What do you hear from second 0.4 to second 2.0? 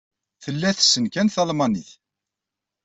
Tella tessen kan talmanit.